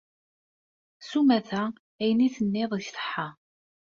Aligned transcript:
S 1.07 1.11
umata, 1.19 1.63
ayen 2.01 2.19
ay 2.25 2.29
d-tenniḍ 2.31 2.71
iṣeḥḥa. 2.79 3.27